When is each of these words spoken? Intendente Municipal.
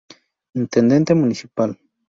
Intendente 0.55 1.13
Municipal. 1.13 1.77